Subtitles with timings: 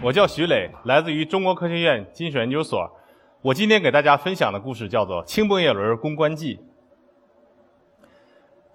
[0.00, 2.88] 我叫徐磊，来自于中国科学院金属研究所。
[3.42, 6.56] 我今天给大家分享的故事叫做《轻泵叶轮攻关记》。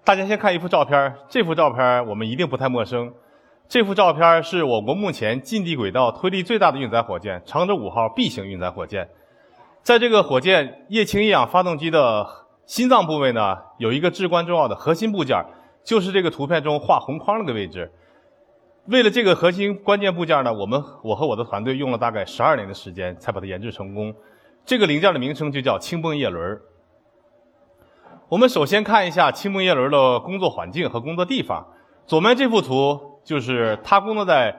[0.03, 3.13] 大家先看一幅照片，这幅照片我们一定不太陌生。
[3.69, 9.07] 这幅照片是我国目前近地轨道推力最大的运载火箭——长征五号 B 型运载火箭。
[9.81, 12.27] 在这个火箭液氢液氧发动机的
[12.65, 15.41] 心脏部位呢，有一个至关重要的核心部件，
[15.85, 17.89] 就是这个图片中画红框那个位置。
[18.87, 24.13] 为了这个核心关键部件呢，我们我和我的团队用了大概十二年的时间才把它研制成功。
[24.65, 26.59] 这个零件的名称就叫轻泵叶轮。
[28.27, 31.65] 我们首先看一下轻泵叶轮的工作环境和工作地方。
[32.05, 34.53] 左面这幅图就是它工作在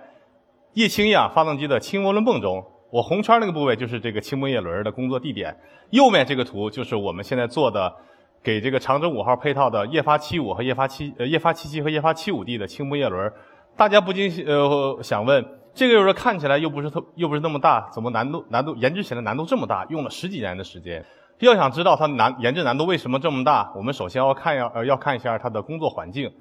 [0.72, 5.54] 液氢氧发动机的轻涡轮泵中，我红圈那个部位就是这个轻泵叶轮的工作地点。
[5.90, 7.94] 右面这个图就是我们现在做的
[8.42, 13.30] 给这个长征五号配套的液发七五和液发七呃液发七七和液发七五 D 的轻泵叶轮。
[13.76, 15.44] 大家不禁呃想问，
[15.74, 19.84] 这个叶轮看起来又不是特又不是那么大，怎么难度难度研制起来难度这么大？
[19.88, 21.04] 用了十几年的时间。
[21.40, 26.32] 要想知道它难研制难度为什么这么大，我们首先要看要呃要看一下它的工作环境。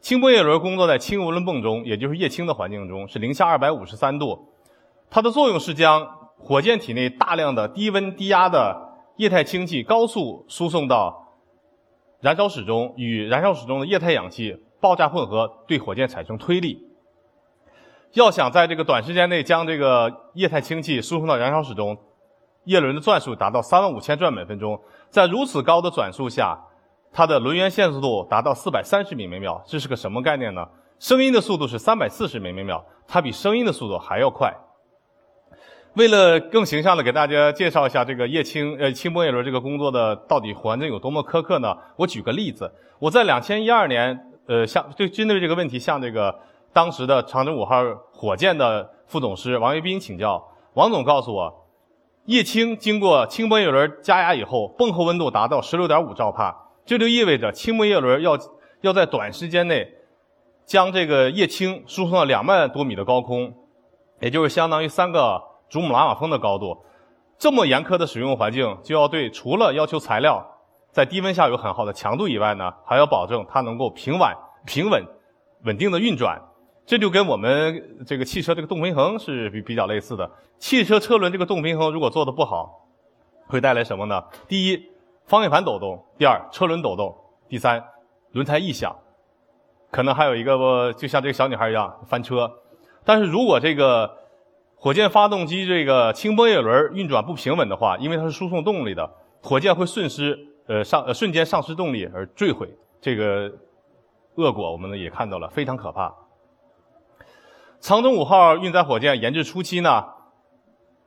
[0.00, 4.52] 轻泵叶轮工作在轻涡轮泵中，也就是液氢的环境中，是零下二百五十三度。
[5.10, 6.06] 它的作用是将
[6.38, 8.76] 火箭体内大量的低温低压的
[9.16, 11.32] 液态氢气高速输送到
[12.20, 14.62] 燃烧室中，与燃烧室中的液态氧气。
[14.80, 16.82] 爆炸混合对火箭产生推力。
[18.12, 21.98] 要想在这个短时间内将这个液态氢气输送到燃烧室中，
[22.64, 24.80] 叶轮的转速达到三万五千转每分钟。
[25.10, 26.58] 在如此高的转速下，
[27.12, 29.62] 它的轮圆线速度达到四百三十米每秒。
[29.66, 30.66] 这是个什么概念呢？
[30.98, 34.54] 声音的速度是三百四十米每秒，它比声音的速度还要快。
[35.94, 41.76] 为了更形象的给大家介绍一下这个液氢呃氢泵叶轮这个工作的到底环境有多么苛刻呢？
[41.96, 44.32] 我举个例子，我在两千一二年。
[44.46, 46.38] 呃，向就针对这个问题，向这个
[46.72, 50.42] 当时的长征五号火箭的副总师王维斌请教。
[50.74, 51.66] 王总告诉我，
[52.26, 58.38] 液氢经过轻泵叶轮加压以后，泵后温度达到十六点五兆帕，这就意味着轻泵叶轮要
[58.82, 59.90] 要在短时间内
[60.64, 63.54] 将这个液氢输送到两万多米的高空，
[64.20, 66.76] 也就是相当于三个珠穆朗玛峰的高度。
[67.38, 70.55] 这么严苛的使用环境，就要对除了要求材料。
[70.96, 74.34] 在低温下有很好的强度以外呢，还要保证它能够平稳、
[74.64, 75.04] 平稳、
[75.64, 76.40] 稳定的运转。
[76.86, 80.30] 这就跟我们这个汽车这个动平衡是比比较类似的。
[80.58, 82.88] 汽车车轮这个动平衡如果做的不好，
[83.46, 84.24] 会带来什么呢？
[84.48, 84.86] 第一，
[85.26, 87.14] 方向盘抖动；第二，车轮抖动；
[87.46, 87.84] 第三，
[88.32, 88.96] 轮胎异响。
[89.90, 92.50] 可能还有一个，就像这个小女孩一样翻车。
[93.04, 94.10] 但是如果这个
[94.76, 99.10] 火箭发动机这个轻波叶轮运转不平稳的话，因为它是输送动力的，
[99.42, 100.55] 火箭会瞬失。
[100.66, 102.68] 呃，上呃瞬间丧失动力而坠毁，
[103.00, 103.52] 这个
[104.34, 106.12] 恶果我们呢也看到了，非常可怕。
[107.80, 110.04] 长征五号运载火箭研制初期呢，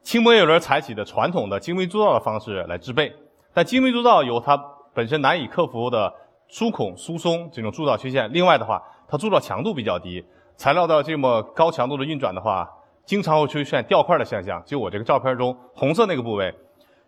[0.02, 3.14] 轻泵叶轮采取的传统的精密铸造的方式来制备，
[3.54, 4.56] 但精密铸造有它
[4.94, 6.14] 本身难以克服的
[6.48, 8.32] 疏孔疏松这种铸造缺陷。
[8.32, 10.24] 另外的话，它铸造强度比较低，
[10.56, 12.66] 材料的这么高强度的运转的话，
[13.04, 14.64] 经常会出现掉块的现象。
[14.66, 16.56] 就我这个照片中红色那个部位。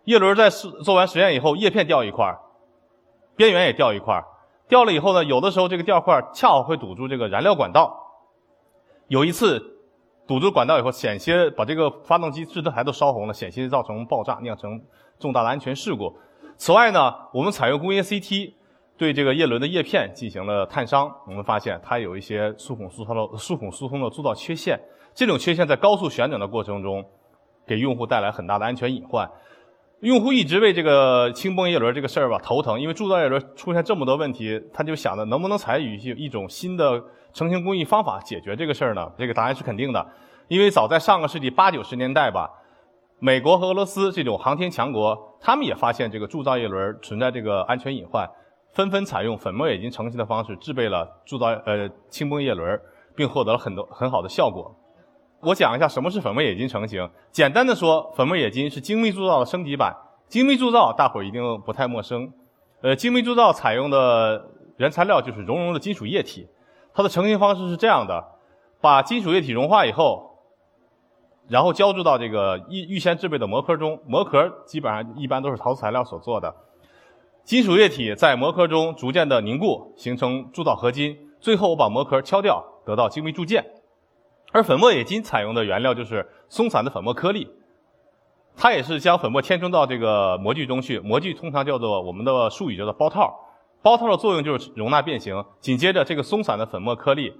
[0.04, 2.36] 叶轮在试做完实验以后，叶片掉一块
[3.36, 4.22] 边缘也掉一块
[4.68, 7.98] 掉了以后呢，有的时候这个掉块恰好会堵住这个燃料管道。
[9.08, 9.60] 有一次
[10.26, 14.80] 堵住管道以后，险些把这个发动机制动台都烧红了，险些造成爆炸，酿成
[15.18, 16.16] 重大的安全事故。
[16.56, 18.54] 此外呢，我们采用工业 CT
[18.96, 24.80] 对这个叶轮的叶片进行了探伤，我们发现它有一些疏孔疏通的疏孔疏通的铸造缺陷，
[25.14, 27.04] 这种缺陷在高速旋转的过程中，
[27.66, 29.30] 给用户带来很大的安全隐患。
[30.02, 37.00] 用户一直为这个轻泵叶轮这个事儿吧头疼，因为铸造叶轮出现这么多问题，他就想着能不能采取一一种新的
[37.32, 39.12] 成型工艺方法解决这个事儿呢？
[39.16, 40.04] 这个答案是肯定的，
[40.48, 42.50] 因为早在上个世纪八九十年代吧，
[43.20, 48.28] 美国和俄罗斯这种航天强国，他们也发现这个铸造叶轮存在这个安全隐患，
[48.72, 52.76] 纷纷采用粉末冶金成型的方式制备了铸造呃轻泵叶轮，
[53.14, 54.76] 并获得了很多很好的效果。
[55.42, 57.10] 我讲一下什么是粉末冶金成型。
[57.32, 59.92] 简单的说，粉末冶金是精密铸造的升级版。
[60.28, 62.32] 精密铸造大伙一定不太陌生。
[62.80, 66.48] 呃，精密铸造采用的原材料就是熔融的金属液体。
[66.94, 68.24] 它的成型方式是这样的：
[68.80, 70.38] 把金属液体融化以后，
[71.48, 76.54] 然后浇筑到这个预预先制备的模壳中，模壳基本上一般都是陶瓷材料所做的。
[77.42, 81.18] 金属液体在模壳中逐渐的凝固，形成铸造合金。
[81.40, 83.64] 最后我把模壳敲掉，得到精密铸件。
[84.52, 87.48] 而粉末冶金采用的原料就是松散的粉末颗粒，
[88.54, 91.00] 它也是将粉末填充到这个模具中去。
[91.00, 93.34] 模具通常叫做我们的术语叫做包套，
[93.82, 95.42] 包套的作用就是容纳变形。
[95.60, 97.32] 紧接着这个松散的粉末颗粒，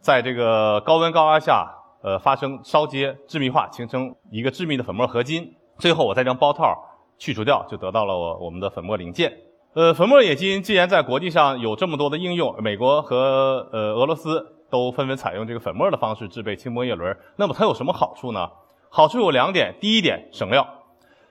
[0.00, 5.54] 在这个高温高压下，呃，发生烧结、致密化，形成一个致密的粉末合金。
[5.78, 6.76] 最后我再将包套
[7.16, 9.32] 去除掉，就得到了我我们的粉末零件。
[9.74, 18.48] 呃，粉末冶金既然在国际上有这么多的应用，美国和呃俄罗斯都纷纷采用这个粉末的方式制备轻薄叶轮，那么它有什么好处呢？
[18.88, 20.66] 好处有两点，第一点省料。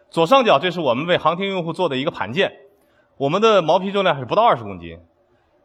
[0.09, 2.51] 左上角这是我们为航天用户做的一个盘件，
[3.17, 4.99] 我们的毛坯重量是不到二十公斤。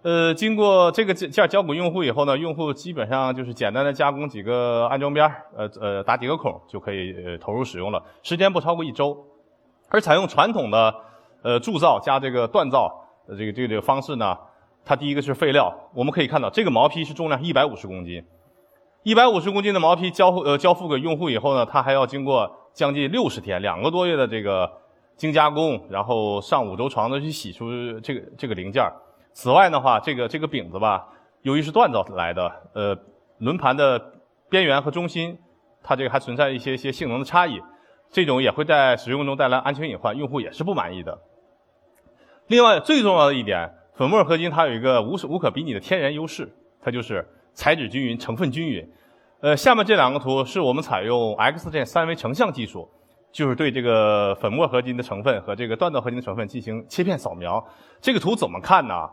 [0.03, 9.17] 呃，经过这个件交给用户以后呢，用户基本上就是简单的加工几个安装边呃呃打几个孔就可以呃投入使用了，时间不超过一周。
[9.89, 10.95] 而采用传统的。
[11.47, 12.91] 呃，铸造加这个锻造
[13.29, 14.35] 呃这个这个这个方式呢，
[14.85, 15.73] 它第一个是废料。
[15.95, 18.25] 我们可以看到，这个毛坯是重量一百五十公斤，
[19.03, 24.71] 一百五十公斤的毛坯交付呃交付给用户以后呢，它还要经过将近六十天，两个多月的这个
[25.17, 27.71] 精加工，然后上五轴床的去洗出
[28.01, 28.85] 这个这个零件。
[29.33, 31.09] 此外的话，这个这个饼子吧，
[31.43, 32.97] 由于是锻造来的，呃，
[33.39, 34.13] 轮盘的
[34.49, 35.39] 边缘和中心，
[35.83, 37.61] 它这个还存在一些一些性能的差异，
[38.11, 41.19] 这种也会在使用中带来安全隐患，用户也是不满意的。
[42.47, 46.53] 另外，最重要的一点，粉末合金它有一个无无可比拟的天然优势，
[46.83, 48.85] 它就是材质均匀、成分均匀。
[49.41, 52.89] 呃，下面这两个图是我们采用 X 线三维成像技术，
[53.31, 57.65] 就是对这个粉末合金的成分和这个锻造合金的成分进行切片扫描。
[58.01, 59.09] 这个图怎么看呢？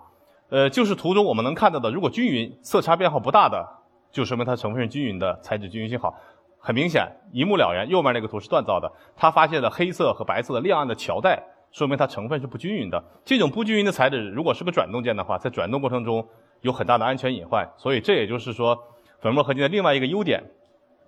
[0.49, 3.63] 呃，就是图中我们能看到的，如果均匀、色差变化不大的，
[4.11, 6.15] 就说明它成分是均匀的，材质均匀性好。
[6.57, 7.87] 很明显，一目了然。
[7.87, 11.41] 右面那个图是锻造的，它发现了黑色和白色的亮暗的桥带。
[11.71, 13.03] 说明它成分是不均匀的。
[13.23, 16.27] 这种不均匀的材质，如果是个转动件的话，在转动过程中
[16.61, 17.67] 有很大的安全隐患。
[17.77, 18.77] 所以这也就是说，
[19.21, 20.43] 粉末合金的另外一个优点。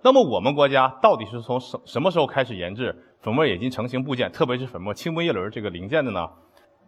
[0.02, 6.28] 那么我们国家到底是从什什么时候开始研制粉末冶金成型部件，特别是粉末轻薄叶轮这个零件的呢？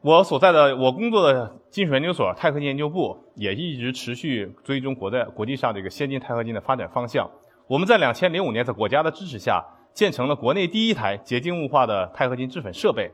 [0.02, 7.28] 我所在的我工作的金属研究所钛合金研究部也一直持续追踪国在国际上这个先进钛合金的发展方向。
[7.66, 9.64] 我们在两千零五年在国家的支持下，
[9.94, 13.10] 建成了国内第一台结晶物化的钛合金制粉设备。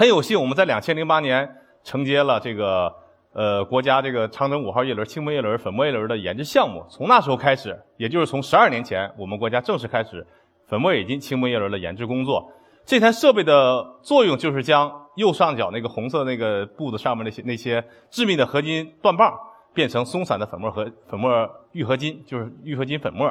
[0.00, 1.46] 很有幸，我们在两千零八年
[1.84, 2.90] 承接了这个
[3.34, 6.82] 呃国家这个长征五号叶轮、轻薄叶轮、粉末叶轮的研制项目。
[6.88, 10.26] 从那时候开始，也就是从十二年前，我们国家正式开始
[10.66, 12.50] 粉末冶金轻薄叶轮的研制工作。
[12.86, 19.38] 这台设备的作用就是将右上角那个红色那个布子上面那些那些致密的合金断棒
[19.74, 23.30] 变成松散的粉末和粉末愈合金，就是愈合金粉末。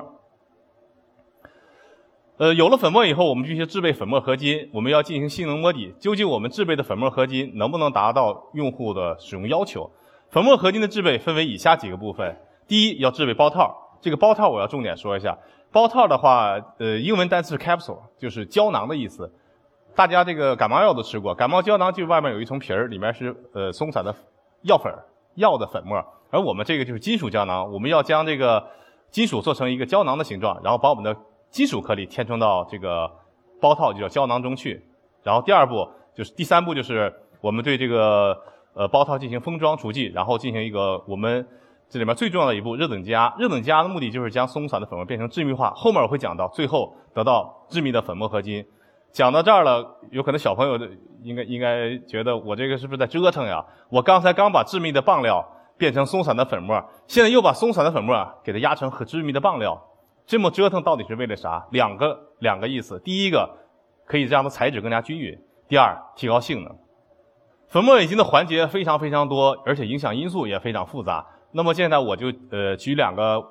[2.39, 4.69] 呃，有了粉末以后，我们必须制备粉末合金。
[4.71, 9.91] 我们要进行性能摸底，究竟我们制备的粉末合金能不能达到用户的使用要求？
[10.29, 13.75] 粉末合金的制备分为以下几个部分：第一，要制备包套。
[13.99, 15.37] 这个包套我要重点说一下。
[15.69, 19.29] 包套的话，呃，英文单词是 capsule，就是胶囊的意思。
[19.93, 24.15] 大家这个感冒药都吃过，感冒胶囊就外面有一层皮儿，里面是呃松散的
[24.61, 24.89] 药粉
[25.35, 26.01] 药的粉末。
[26.29, 28.65] 而我们这个就是金属胶囊，我们要将这个
[29.11, 31.13] 金属做成一个胶囊的形状，然后把我们的
[31.49, 33.09] 金属颗粒填充到这个
[33.59, 34.83] 包套，就叫胶囊中去。
[35.23, 38.37] 然后第二步就是第三步，就是我们对这个
[38.73, 41.45] 呃包套进行封装除剂，然后进行一个我们
[41.89, 43.33] 这里面最重要的一步热等压。
[43.37, 45.71] 热等压的目的就是将松散的粉末变成致密化。
[45.75, 48.65] 后面我会讲到，最后得到致密的粉末合金。
[49.11, 50.87] 讲到这儿了，有可能小朋友的
[51.23, 53.65] 应该应该觉得我这个是不是在折腾呀？
[53.89, 55.43] 我刚才刚把致密的棒料
[55.77, 59.81] 变成松散的粉末，现在又把松散的粉末给它压成和致密的棒料。
[60.29, 61.65] 这么折腾到底是为了啥？
[61.71, 62.99] 两个两个意思。
[63.03, 63.49] 第一个，
[64.05, 65.35] 可以让它材质更加均匀；
[65.67, 66.77] 第二，提高性能。
[67.67, 71.25] 粉末冶金的环节非常非常多，而且影响因素也非常复杂。
[71.51, 73.43] 那么现在我就呃举两个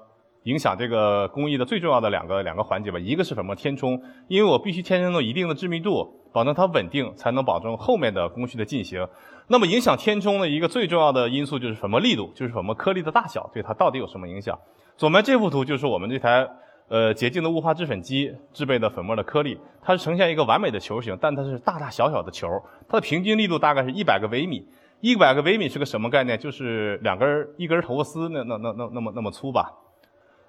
[0.44, 2.99] 影响这个工艺的最重要的两个两个环节吧。
[3.00, 9.04] 一个是粉末填充，因为我必须填充到一定的致密度，保证它稳定，才能保证后面的工序的进行。
[9.49, 14.56] 那么影响填充的一个最重要的因素就是粉末力度，就是粉末颗粒的大小，对它到底有什么影响？
[14.97, 16.49] 左面这幅图就是我们这台。
[16.88, 22.49] 呃，洁净的雾化制粉机制备的粉末的颗粒，它是呈现一个完美的球形，但它是大大小小的球。
[22.88, 24.66] 它的平均力度大概是一百个微米，
[25.02, 26.38] 一百个微米是个什么概念？
[26.38, 29.71] 就是两根一根头发丝那那那那那么那么粗吧。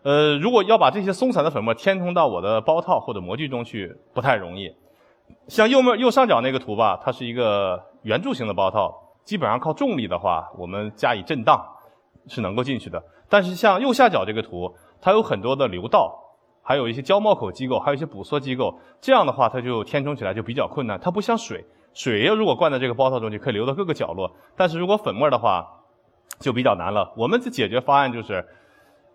[0.04, 4.74] 呃，如果要把这些松散的粉末填充到我的包套或者模具中去，不太容易。
[5.50, 11.62] 像右面右上角那个图吧，它是一个圆柱形的包套，基本上靠重力的话，我们加以震荡
[12.28, 13.04] 是能够进去的。
[13.28, 16.28] 但是像右下角这个图，它有很多的流道。
[16.70, 18.80] 还有一些胶帽口机构，还有一些捕缩机构。
[19.02, 21.00] 这样的话，它就填充起来就比较困难。
[21.00, 24.32] 它不像水，水要如果灌在这个包套中就，可以流到各个角落。
[24.56, 25.66] 但是如果粉末的话，
[26.40, 27.12] 就比较难了。
[27.18, 28.46] 我们的解决方案就是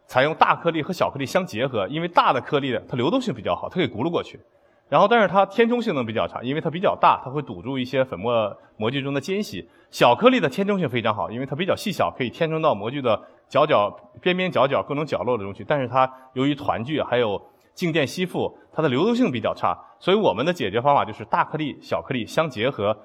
[0.08, 4.40] 采用大颗粒和小颗粒相结合，因为大的颗粒它流动性比较好，它可以轱辘过去。
[4.88, 9.68] 然后，但是它填充性能比较差，因为它比较大，它会堵住一些粉末模具中的间隙。
[9.92, 15.64] 小颗粒的填充性非常好，因为它比较细小，可以填充到模具的角角、边边角角各种角落中去。
[15.64, 17.40] 但是它由于团聚还有
[17.74, 19.78] 静电吸附，它的流动性比较差。
[19.98, 22.96] 所以我们的解决方法就是大颗粒、小颗粒相结合，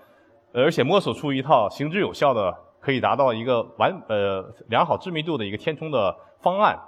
[0.54, 6.80] 而且摸索出一套行之有效的，可以达到一个完呃良好致密度的一个填充的方案。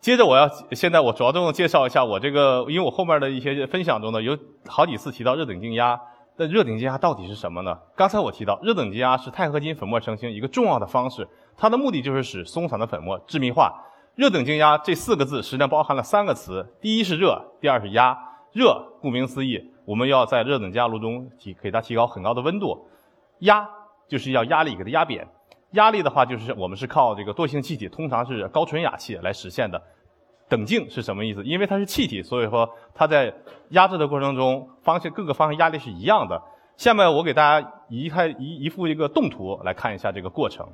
[0.00, 6.00] 接着我要现在我着重介绍一下我这个，因为我后面的一些分享中呢，有好几次提到热等静压。
[6.36, 7.78] 那热等静压到底是什么呢？
[7.94, 13.72] 刚才我提到，热等静压是钛合金粉末成型一个重要的方式，它的目的就是使松散的粉末致密化。
[14.14, 18.16] 热等静压这四个字实际上包含了三个词：第一是热，第二是压。
[18.52, 22.86] 热，顾名思义，我们要在热等加炉中提给它提高很高的温度；
[23.38, 23.66] 压，
[24.06, 25.26] 就是要压力给它压扁。
[25.70, 29.82] 压力的话，就是我们是靠这个惰性气体，通常是高纯氩气来实现的。
[30.46, 31.42] 等静是什么意思？
[31.44, 33.32] 因为它是气体，所以说它在
[33.70, 36.42] 压制的过程中，方向各个方向压力是一样的。
[36.76, 40.68] 下面我给大家移开一一幅一个动图来看一下这个过程。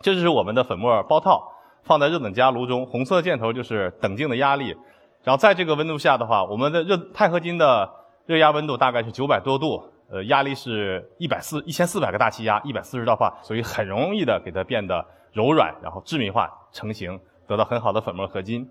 [0.00, 1.52] 这就是我们的粉末包套
[1.82, 4.76] 放在热等加炉中，红色箭头就是等静的压力。
[5.24, 7.90] 然后在这个温度下的话，我们的热钛合金的
[8.26, 9.82] 热压温度大概是九百多度。
[10.10, 18.66] 呃，压力是一百四一千四百个大气压，一百四十兆帕，所以很容易的给它变得柔软，然后致密化成型，得到很好的粉末合金。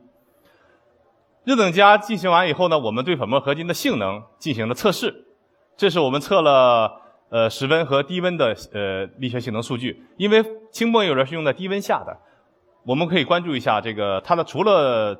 [1.43, 5.27] 热等加进行完以后呢，我们对粉末合金的性能进行了测试。
[5.75, 6.91] 这是我们测了
[7.29, 10.03] 呃室温和低温的呃力学性能数据。
[10.17, 12.17] 因为轻泵叶轮是用在低温下的，
[12.85, 15.19] 我们可以关注一下这个它的除了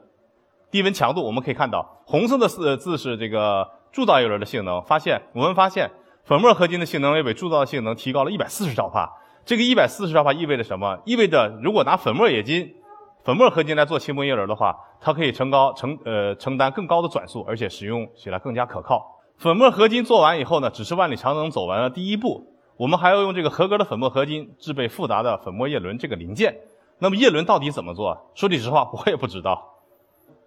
[0.71, 4.81] 低温强度，我们可以看到红色的字字是这个铸造叶轮的性能。
[4.83, 5.89] 发现我们发现。
[6.27, 9.09] 粉末合金的性能要比铸造性能提高了一百四十兆帕。
[9.45, 10.99] 这个一百四十兆帕意味着什么？
[11.05, 12.75] 意味着如果拿粉末冶金、
[13.23, 19.16] 粉末合金来做轻泵叶轮的话，它可以承高承呃承担更高的转速，而且使用起来更加可靠。
[19.37, 26.55] 粉末合金做完以后呢，只是万里长征走完了第一步，我们还要用这个合格的粉末合金制备复杂的粉末叶轮这个零件。
[26.97, 28.31] 那么叶轮到底怎么做？
[28.33, 29.75] 说句实话，我也不知道。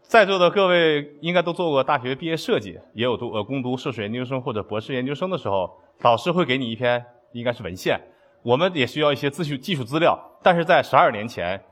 [0.03, 5.71] 在座的各位应该都做过大学毕业设计，也有读呃攻读硕士研究生或者博士研究生的时候，
[6.01, 8.01] 导师会给你一篇应该是文献，
[8.43, 10.19] 我们也需要一些资讯技术资料。
[10.43, 11.63] 但是在十二年前，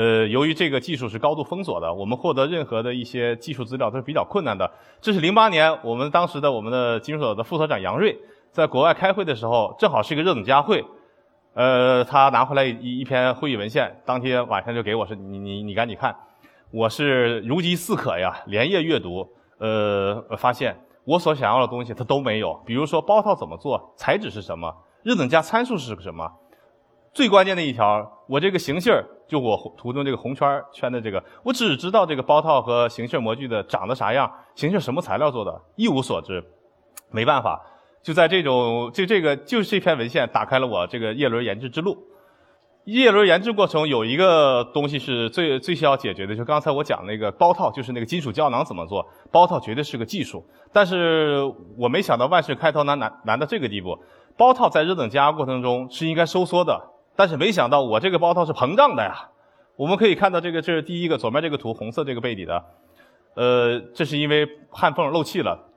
[0.00, 4.70] 呃，由于这个技术是高度封锁的，我们获得任何的一些技术资料都是比较困难的。
[4.98, 8.18] 这是零八年，我们当时的我们的金属所的副所长杨瑞
[8.50, 10.82] 在国外开会的时候，正好是一个热等加会，
[11.52, 16.16] 呃，他拿回来一一篇会议文献，当天晚上就给我说，你你你赶紧看。
[16.70, 19.28] 我是如饥似渴呀，连夜阅读，
[19.58, 22.58] 呃，发现我所想要的东西它都没有。
[22.64, 26.32] 比如说包套怎么做，材质是什么，热等加参数是什么，
[27.12, 36.42] 最关键的一条，我这个形芯儿，就我图中这个红圈圈的这个，我只知道这个包套和形芯模具的长得啥样，形芯什么材料做的，一无所知。
[37.10, 37.60] 没办法，
[38.02, 41.98] 就在这种就这个就是这篇文献打开了我这个叶轮研制之路。
[42.84, 49.06] 叶轮研制过程有一个东西是最最需要解决的，就刚才我讲那个包套，就是那个金属胶囊怎么做。
[49.30, 51.42] 包套绝对是个技术，但是
[51.76, 53.98] 我没想到万事开头难难难到这个地步。
[54.36, 56.80] 包套在热等加压过程中是应该收缩的，
[57.20, 59.28] 但是没想到我这个包套是膨胀的呀。
[59.76, 62.64] 我们可以看到这个，这是第一个左边这个图，红色这个背底的，
[63.34, 65.68] 呃，这是因为焊缝漏气了，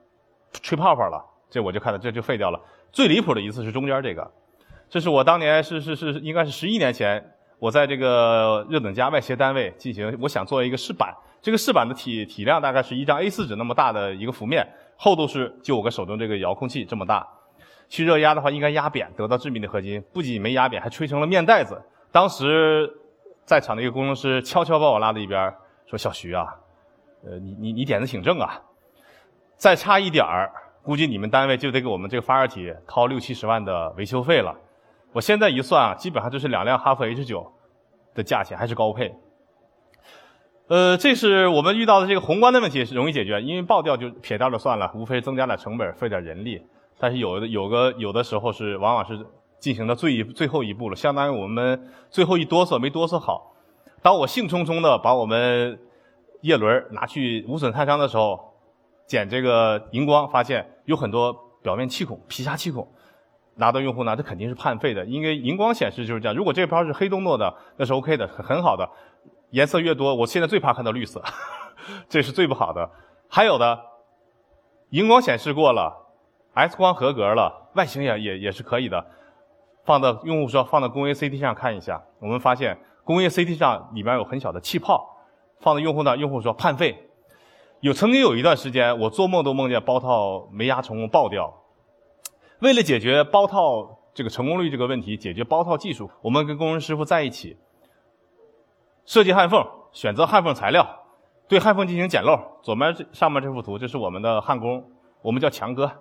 [0.62, 2.58] 吹泡泡了，这我就看到这就废掉了。
[2.92, 4.26] 最离谱的一次是中间这个。
[4.88, 7.22] 这是我当年是是是应该是十一年前，
[7.58, 11.14] 我在这个热等加外协单位进行，我想做一个试板。
[11.42, 17.28] 这个试板的体体量大概是一张 A4 纸那么大的一个幅面，厚度是就我个手中这个遥控器这么大。
[17.88, 21.80] 去热压的话，应该压扁，得到致密的合金，不仅没压扁，还吹成了面袋子。
[22.10, 22.92] 当时
[23.44, 25.52] 在场的一个工程师悄悄把我拉到一边，
[25.86, 26.46] 说：“小徐啊，
[27.24, 28.60] 呃，你你你点子挺正啊，
[29.56, 30.50] 再差一点儿，
[30.82, 34.54] 估计你们单位就得给我们这个发热体掏六七十万的维修费了。”
[35.12, 37.52] 我现在一算啊，基本上就是两辆哈弗 H 九
[38.14, 39.14] 的价钱，还是高配。
[40.66, 46.66] 呃，这是我们遇到的这个宏观的问题是容易解决，因为爆掉就撇掉了算了，无非增加点成本，费点人力。
[46.98, 49.26] 但是有的有个有的时候是往往是
[49.58, 53.54] 进行到最一最后一步了，相当于我们最后一哆嗦没哆嗦好。
[54.02, 55.78] 当我兴冲冲的把我们
[56.42, 58.54] 叶轮拿去无损探伤的时候，
[59.06, 61.32] 检这个荧光，发现有很多
[61.62, 62.86] 表面气孔、皮下气孔。
[63.56, 66.34] 拿到用户那，这肯定是判废的，因为荧光显示就是这样。
[66.34, 68.90] 如果这包是黑洞诺的，那是 OK 的，很很好的。
[69.50, 71.22] 颜色越多，我现在最怕看到绿色。
[72.08, 72.90] 这是最不好的。
[73.28, 73.80] 还有的，
[74.90, 76.03] 荧光显示过了
[76.54, 79.04] ，X 光合格了，外形也也也是可以的。
[79.84, 85.14] 放到用户说放到工业 CT 上看一下，我们发现工业 CT 上里面有很小的气泡，
[85.60, 87.10] 放到用户那，用户说判废。
[87.80, 91.52] 有曾经有一段时间，我做梦都梦见包套没压成功爆掉。
[92.60, 97.58] 为了解决包套这个成功率这个问题，解决包套技术，我们跟工人师傅在一起
[99.04, 100.88] 设计焊缝，选择焊缝材料，
[101.46, 102.38] 对焊缝进行捡漏。
[102.62, 104.82] 左面这上面这幅图，这是我们的焊工，
[105.20, 105.92] 我们叫强哥，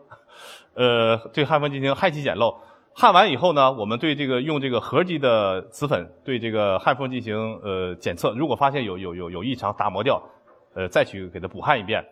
[0.76, 2.56] 呃，对焊缝进行氦气捡漏。
[2.96, 10.22] 焊完以后呢，我们对这个用这个合级的磁粉对这个焊缝进行呃检测，如果发现有有有有异常，打磨掉，
[10.76, 12.06] 呃再去给它补焊一遍。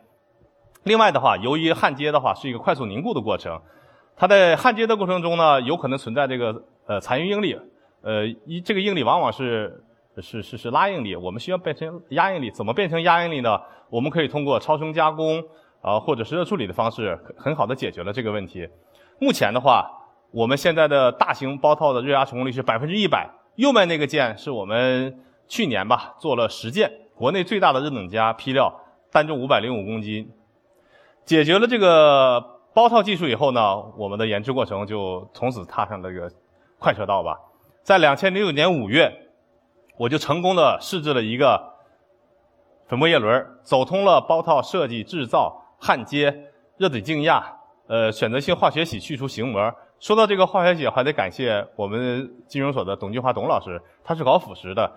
[0.83, 3.61] 另外的话，由于焊接的话是一个快速凝固的过程，
[4.15, 7.55] 它在焊接的过程中呢，有可能存在这个呃残余应力，
[8.01, 9.83] 呃一这个应力往往是
[10.17, 13.61] 是是是拉应力，我们需要变成压应力，怎么变成压应力呢？
[13.91, 15.43] 我们可以通过超声加工
[15.81, 18.67] 啊或者是热处理的方式，很好的解决了这个问题。
[19.19, 19.97] 目前的话。
[20.33, 23.29] 我们现在的大型包套的热压成功率是百分之一百。
[23.55, 28.73] 右面那个件是我们去年吧做了十件，国内最大的热等加坯料，
[29.11, 30.31] 单重五百零五公斤。
[31.25, 36.31] 解决了这个包套技术以后呢，我们的研制过程就从此踏上这个
[36.79, 37.37] 快车道吧。
[37.83, 39.11] 在两千零六年五月，
[39.97, 41.73] 我就成功的试制了一个
[42.87, 46.31] 粉末叶轮，走通了包套设计、制造、焊接、
[46.77, 47.43] 热嘴静压，
[47.87, 49.73] 呃，选择性化学洗去除形膜。
[49.99, 54.91] 说到这个化学洗，还得感谢我们金融所的董俊华董老师，他是搞腐蚀的，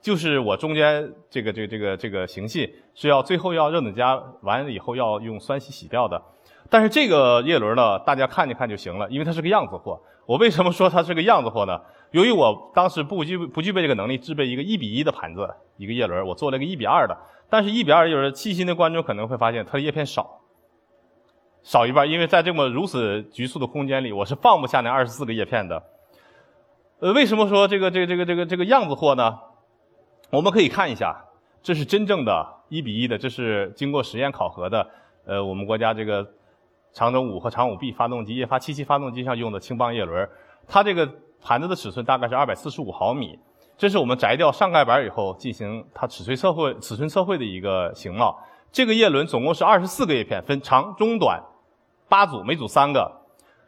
[0.00, 6.22] 就是我中间这个这个这个这个形系是要最后要热等加完以后要用酸洗洗掉的。
[6.70, 10.00] 但是这个叶轮呢，大家看一看就行了，因为它是个样子货。
[10.24, 11.80] 我为什么说它是个样子货呢？
[12.12, 17.16] 由于我当时不具不具备这个能力，制备一个一比一的盘子一个叶轮，我做了一个一比二的。
[17.52, 20.40] 但是一比二叶轮，细心的观众可能会发现它的叶片少。
[21.62, 25.82] 少一半，因为在这么如此局促的空间里，我是放不下那二十四个叶片的。
[27.00, 29.38] 呃，为什么说这个这个这个这个这个样子货呢？
[30.30, 31.14] 我们可以看一下，
[31.62, 34.88] 这是真正的一比一的，这是经过实验考核的。
[35.26, 36.26] 呃，我们国家这个
[36.94, 40.26] 长征五和长五 B 发动机液发七七发动机上用的轻棒叶轮，
[40.66, 41.06] 它这个
[41.42, 43.38] 盘子的尺寸大概是二百四十五毫米。
[43.76, 48.38] 这是我们摘掉上盖板以后进行它尺寸测绘、尺寸测绘的一个形貌。
[48.70, 51.42] 这个叶轮总共是二十四个叶片，分长、中、短。
[52.08, 53.10] 八组，每组三个。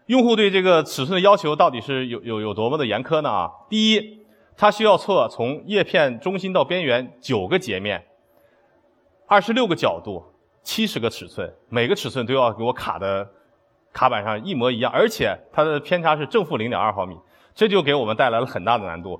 [0.06, 3.30] 用户对这个尺寸的要求到底是有有有多么的严苛呢？
[3.30, 4.20] 啊，第一，
[4.54, 8.04] 它需要测从叶片中心到边缘九个截面，
[9.26, 10.22] 二十六个角度，
[10.62, 13.26] 七十个尺寸，每个尺寸都要给我卡的
[13.94, 17.16] 卡板上一模一样，而且它的偏差是正负零点二毫米，
[17.54, 19.18] 这就给我们带来了很大的难度。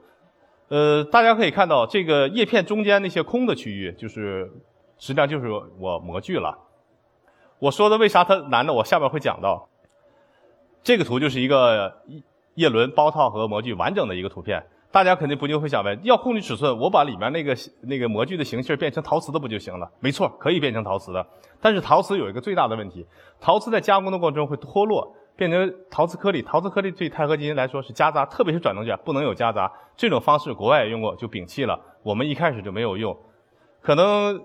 [0.68, 4.50] 呃，大家可以看到，这个叶片中间那些空的区域，就是
[4.98, 5.48] 实际上就是
[5.78, 6.58] 我模具了。
[7.58, 8.72] 我说的为啥它难呢？
[8.72, 9.68] 我下边会讲到。
[10.82, 12.02] 这个图就是一个
[12.56, 14.62] 叶轮包套和模具完整的一个图片。
[14.90, 19.90] 大家肯定不就会想问：要控制尺寸，我把里面那个那个模具的形式变成陶瓷的不就行了？
[19.98, 21.26] 没错，可以变成陶瓷的。
[21.60, 23.04] 但是陶瓷有一个最大的问题，
[23.40, 26.42] 陶瓷在加工的过程中会脱落，变成陶瓷颗粒。
[26.42, 29.72] 陶瓷颗粒对钛合金来说是夹杂，特别是转动卷不能有夹杂。
[29.96, 31.78] 这种方式国外也用过，就摒弃了。
[32.02, 33.16] 我们一开始就没有用，
[33.80, 34.44] 可能。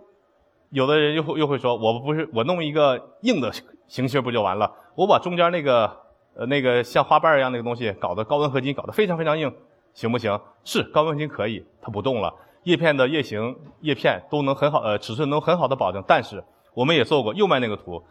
[0.72, 3.52] 有的人又会又会说，我不是我弄一个硬的
[3.88, 4.72] 形芯不就完了？
[4.94, 5.92] 我把中间那个
[6.36, 9.52] 呃那个像花瓣一样那个东西搞得高温合金，搞得非常非常硬，
[9.96, 10.40] 行不行？
[10.64, 12.32] 是高温合金可以，它不动了，
[12.66, 16.04] 叶片的叶形叶片都能很好呃尺寸能很好的保证。
[16.08, 16.44] 但是
[16.76, 18.04] 我们也做过右面那个图，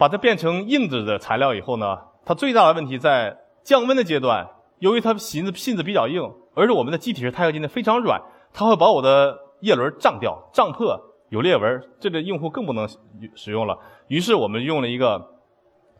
[0.00, 6.22] 把它变成硬质的材料以后呢，它最大的问题在降温的阶段，由于它芯子芯子比较硬，
[6.54, 8.18] 而且我们的基体是钛合金的非常软，
[8.50, 10.98] 它会把我的叶轮胀掉胀破。
[11.28, 12.88] 有裂纹，这个用户更不能
[13.34, 13.78] 使用了。
[14.08, 15.22] 于是我们用了一个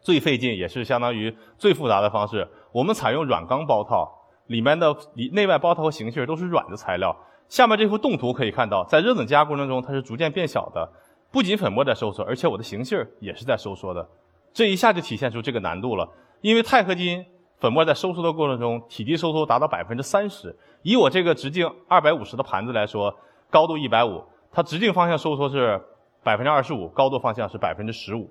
[0.00, 2.48] 最费劲，也是相当于最复杂的方式。
[2.72, 4.10] 我们采用软钢包套，
[4.46, 7.14] 里面的里内外包套和形芯都是软的材料。
[7.50, 10.90] 下面这幅动图可以看到，在热等加过程中，它是逐渐变小的。
[11.30, 14.08] 不仅粉末在收缩，而且我的形芯也是在收缩的。
[14.52, 16.08] 这一下就体现出这个难度了。
[16.40, 17.24] 因为钛合金
[17.58, 20.56] 粉末在收缩的过程中，体积收缩达到百分之三十。
[20.82, 23.14] 以我这个直径二百五十的盘子来说，
[23.50, 24.24] 高度一百五。
[24.50, 25.80] 它直径方向收缩是
[26.24, 28.28] 百分之二十五，高度方向是百分之十五，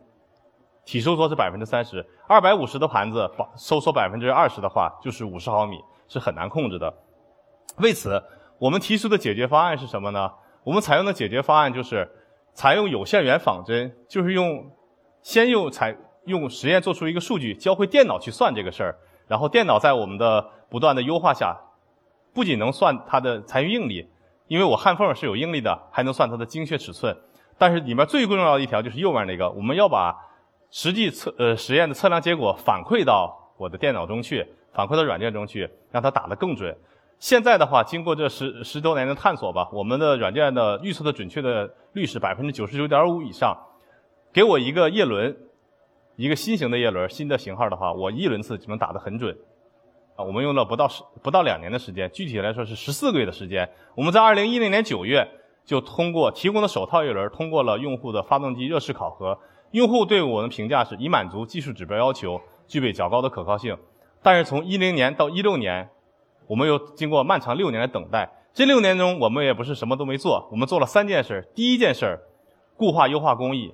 [0.83, 2.05] 体收缩是百分之三十。
[2.27, 6.93] 二百五十的盘子收缩百分之二十的话，就是五十毫米，是很难控制的。
[7.77, 8.21] 为此，
[8.57, 10.29] 我们提出的解决方案是什么呢？
[10.65, 12.09] 我们采用的解决方案就是
[12.59, 14.69] 采用有限元仿真，就是用
[15.21, 15.95] 先用采
[16.25, 18.97] 用实验做出一个数据，教会电脑去算这个事儿，
[19.29, 21.57] 然后电脑在我们的不断的优化下，
[22.33, 24.09] 不仅能算它的残余应力。
[24.47, 27.15] 因为我焊缝是有应力的，还能算它的精确尺寸。
[27.57, 30.13] 但是里面最重要的一条就是右边那个，我们要把
[30.69, 36.77] 实际测呃实验的测量结果反馈到我的电脑中去，反馈到软件中去，让它打得更准。
[37.19, 43.57] 现在的话，经过这十十多年的探索吧，我们的软件的预测的准确的率是百分之九十九点五以上。
[44.31, 45.35] 给我一个叶轮，
[46.15, 49.37] 一个新型的叶轮，新的型号的话，我一轮次就能打得很准。
[50.15, 53.69] 啊，我们用了不到十不到两年的时间，具体来说是十四个月的时间。
[53.95, 55.27] 我们在二零一零年九月
[55.65, 59.37] 就通过提供的首套叶轮，通过了用户的发动机热试考核。
[59.71, 63.77] 用户对我们评价是已满足技术指标要求，具备较高的可靠性。
[64.23, 65.89] 但是从一零年到一六年。
[66.49, 72.19] 我们又经过漫长六年的等待，这六年中我们也不是什么都没做，我们做了三件事：第一件事，
[72.75, 73.71] 固化优化工艺；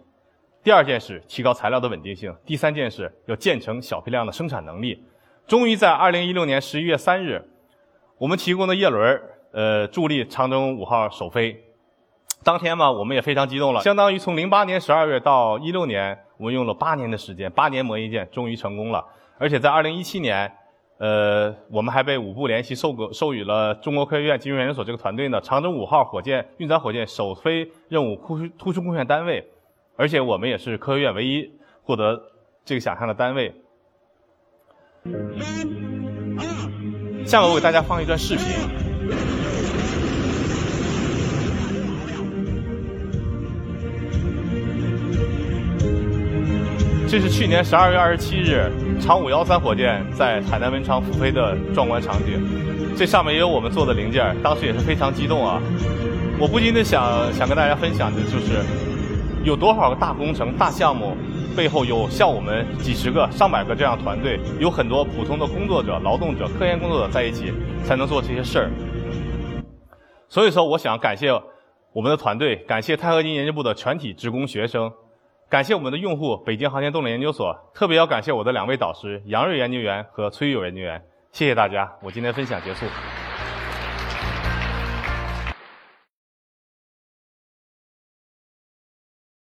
[0.61, 5.01] 第二件事，提高材料的稳定性；第三件事，要建成小批量的生产能力。
[5.47, 7.47] 终于在二零一六年十一月三日，
[8.17, 9.21] 我们提供的叶轮
[9.53, 11.63] 呃，助力长征五号首飞。
[12.43, 19.01] 当天嘛，我们也非常激动了，相当于从零八年十二月到一六年，我们用了八年的时间，八年磨一剑，终于成功了。
[19.37, 20.51] 而且在二零一七年。
[20.97, 29.45] 呃，我们还被五部联席授个授予了中国科学院金融研究所这个团队呢长征五号火箭运载火箭首飞任务突出突出贡献单位，
[29.97, 31.51] 而且我们也是科学院唯一
[31.83, 32.21] 获得
[32.63, 33.53] 这个奖项的单位。
[37.25, 38.84] 下面我给大家放一段视频。
[47.15, 52.45] 这是去年十二月二十七日长五幺三火箭在海南文昌复飞的壮观场景。
[52.93, 55.61] 这上面也有我们做的零件，当时也是非常激动啊！
[56.37, 58.61] 我不禁的想想跟大家分享的就是，
[59.45, 61.15] 有多少个大工程、大项目
[61.55, 67.53] 背后有像我们几十个、上百个这样团队，有很多普通的工作者、劳动者、科研工作者在一起
[67.85, 68.69] 才能做这些事儿。
[70.27, 71.31] 所以说，我想感谢
[71.93, 74.91] 我们的团队，感谢钛合金研究部的全体职工学生。
[75.49, 82.85] 感谢我们的用户北京航天动力研究所，特别要感谢我的两位导师杨瑞研究员和崔玉友研究员，谢谢大家，我今天分享结束。